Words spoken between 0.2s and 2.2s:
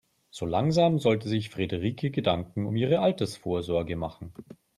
So langsam sollte sich Frederike